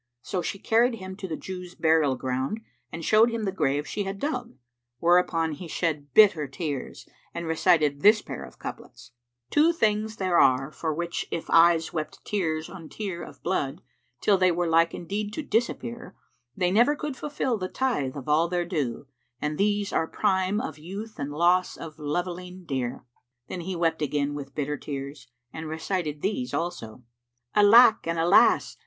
So 0.23 0.41
she 0.41 0.57
carried 0.57 0.95
him 0.95 1.15
to 1.17 1.27
the 1.27 1.37
Jews' 1.37 1.75
burial 1.75 2.15
ground 2.15 2.61
and 2.91 3.05
showed 3.05 3.29
him 3.29 3.43
the 3.43 3.51
grave 3.51 3.85
she 3.85 4.03
had 4.03 4.17
dug; 4.17 4.57
whereupon 4.97 5.51
he 5.51 5.67
shed 5.67 6.11
bitter 6.15 6.47
tears 6.47 7.07
and 7.35 7.45
recited 7.45 8.01
this 8.01 8.19
pair 8.23 8.43
of 8.43 8.57
couplets,[FN#374] 8.57 9.49
"Two 9.51 9.71
things 9.71 10.15
there 10.15 10.39
are, 10.39 10.71
for 10.71 10.91
which 10.91 11.27
if 11.29 11.47
eyes 11.51 11.93
wept 11.93 12.17
tear 12.25 12.59
on 12.67 12.89
tear 12.89 13.21
* 13.21 13.21
Of 13.23 13.43
blood, 13.43 13.83
till 14.21 14.39
they 14.39 14.51
were 14.51 14.65
like 14.67 14.95
indeed 14.95 15.33
to 15.33 15.43
disappear, 15.43 16.15
They 16.57 16.71
never 16.71 16.95
could 16.95 17.15
fulfil 17.15 17.59
the 17.59 17.69
Tithe 17.69 18.17
of 18.17 18.27
all 18.27 18.47
their 18.47 18.65
due: 18.65 19.05
* 19.23 19.39
And 19.39 19.59
these 19.59 19.93
are 19.93 20.07
prime 20.07 20.59
of 20.59 20.79
youth 20.79 21.19
and 21.19 21.31
loss 21.31 21.77
of 21.77 21.97
loveling 21.99 22.65
dear." 22.65 23.05
Then 23.49 23.61
he 23.61 23.75
wept 23.75 24.01
again 24.01 24.33
with 24.33 24.55
bitter 24.55 24.77
tears 24.77 25.27
and 25.53 25.67
recited 25.67 26.23
these 26.23 26.55
also, 26.55 27.03
"Alack 27.55 28.07
and 28.07 28.17
Alas! 28.17 28.77